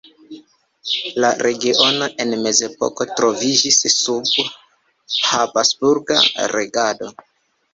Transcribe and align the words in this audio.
La 1.23 1.29
regiono 1.47 2.07
en 2.25 2.31
mezepoko 2.47 3.07
troviĝis 3.19 3.79
sub 3.99 4.33
habsburga 5.29 6.19
regado. 6.57 7.13